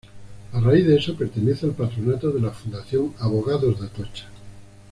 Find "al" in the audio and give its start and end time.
1.67-1.73